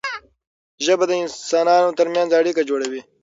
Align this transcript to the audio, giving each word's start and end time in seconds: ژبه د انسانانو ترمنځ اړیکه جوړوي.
ژبه 0.85 1.05
د 1.07 1.11
انسانانو 1.23 1.95
ترمنځ 1.99 2.29
اړیکه 2.39 2.61
جوړوي. 2.69 3.01